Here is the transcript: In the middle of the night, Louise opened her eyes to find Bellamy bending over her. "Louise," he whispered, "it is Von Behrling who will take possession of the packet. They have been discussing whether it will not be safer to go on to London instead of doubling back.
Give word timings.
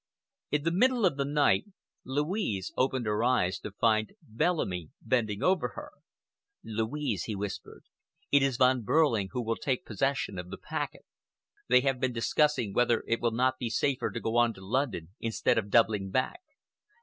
In 0.49 0.63
the 0.63 0.71
middle 0.71 1.05
of 1.05 1.17
the 1.17 1.25
night, 1.25 1.65
Louise 2.03 2.73
opened 2.75 3.05
her 3.05 3.23
eyes 3.23 3.59
to 3.59 3.69
find 3.69 4.13
Bellamy 4.23 4.89
bending 4.99 5.43
over 5.43 5.73
her. 5.75 5.91
"Louise," 6.63 7.25
he 7.25 7.35
whispered, 7.35 7.83
"it 8.31 8.41
is 8.41 8.57
Von 8.57 8.81
Behrling 8.83 9.29
who 9.31 9.43
will 9.43 9.57
take 9.57 9.85
possession 9.85 10.39
of 10.39 10.49
the 10.49 10.57
packet. 10.57 11.05
They 11.67 11.81
have 11.81 11.99
been 11.99 12.13
discussing 12.13 12.73
whether 12.73 13.03
it 13.05 13.21
will 13.21 13.29
not 13.29 13.59
be 13.59 13.69
safer 13.69 14.09
to 14.09 14.19
go 14.19 14.37
on 14.37 14.55
to 14.55 14.65
London 14.65 15.09
instead 15.19 15.59
of 15.59 15.69
doubling 15.69 16.09
back. 16.09 16.41